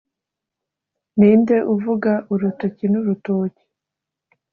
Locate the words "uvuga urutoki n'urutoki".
1.73-3.65